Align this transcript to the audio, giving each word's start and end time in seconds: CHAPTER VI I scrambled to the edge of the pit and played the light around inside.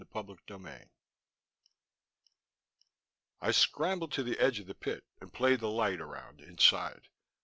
CHAPTER 0.13 0.33
VI 0.57 0.89
I 3.39 3.51
scrambled 3.51 4.11
to 4.13 4.23
the 4.23 4.39
edge 4.39 4.59
of 4.59 4.65
the 4.65 4.73
pit 4.73 5.03
and 5.19 5.31
played 5.31 5.59
the 5.59 5.69
light 5.69 6.01
around 6.01 6.41
inside. 6.41 7.07